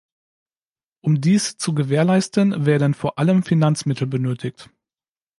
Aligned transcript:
Um 1.01 1.21
dies 1.21 1.57
zu 1.57 1.75
gewährleisten, 1.75 2.65
werden 2.65 2.95
vor 2.95 3.19
allem 3.19 3.43
Finanzmittel 3.43 4.07
benötigt. 4.07 4.71